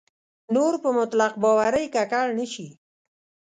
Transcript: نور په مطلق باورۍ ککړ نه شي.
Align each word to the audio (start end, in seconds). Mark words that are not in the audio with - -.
نور 0.55 0.73
په 0.83 0.89
مطلق 0.97 1.33
باورۍ 1.43 1.85
ککړ 1.95 2.27
نه 2.39 2.45
شي. 2.53 2.67